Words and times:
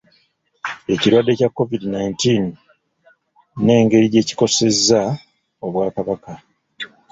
Ekirwadde 0.93 1.31
kya 1.39 1.49
COVID 1.57 1.81
nineteen 1.93 2.45
n'engeri 3.63 4.05
gye 4.13 4.27
kikosezza 4.27 5.01
Obwakabaka 5.65 6.31